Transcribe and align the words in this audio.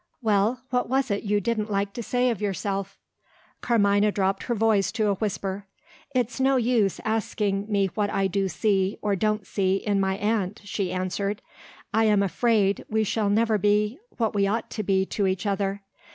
Well, 0.19 0.61
what 0.71 0.89
was 0.89 1.11
it 1.11 1.21
you 1.25 1.39
didn't 1.39 1.69
like 1.69 1.93
to 1.93 2.01
say 2.01 2.31
of 2.31 2.41
yourself?" 2.41 2.97
Carmina 3.61 4.11
dropped 4.11 4.45
her 4.45 4.55
voice 4.55 4.91
to 4.93 5.09
a 5.09 5.13
whisper. 5.13 5.67
"It's 6.15 6.39
no 6.39 6.55
use 6.57 6.99
asking 7.05 7.71
me 7.71 7.85
what 7.93 8.09
I 8.09 8.25
do 8.25 8.47
see, 8.47 8.97
or 9.03 9.15
don't 9.15 9.45
see, 9.45 9.75
in 9.75 9.99
my 9.99 10.17
aunt," 10.17 10.61
she 10.63 10.91
answered. 10.91 11.43
"I 11.93 12.05
am 12.05 12.23
afraid 12.23 12.83
we 12.89 13.03
shall 13.03 13.29
never 13.29 13.59
be 13.59 13.99
what 14.17 14.33
we 14.33 14.47
ought 14.47 14.71
to 14.71 14.81
be 14.81 15.05
to 15.05 15.27
each 15.27 15.45
other. 15.45 15.83